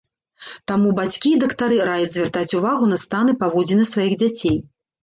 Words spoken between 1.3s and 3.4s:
і дактары раяць звяртаць увагу на стан